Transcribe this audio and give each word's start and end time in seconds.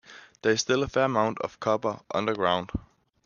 There 0.41 0.51
is 0.53 0.61
still 0.61 0.81
a 0.81 0.87
fair 0.87 1.03
amount 1.05 1.37
of 1.41 1.59
copper 1.59 1.99
underground. 2.11 2.71